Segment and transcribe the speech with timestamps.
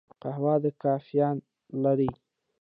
[0.21, 1.35] قهوه کافین
[1.83, 2.11] لري